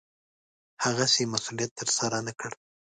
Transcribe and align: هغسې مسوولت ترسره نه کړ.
هغسې 0.83 1.23
مسوولت 1.31 1.71
ترسره 1.79 2.17
نه 2.27 2.33
کړ. 2.39 2.51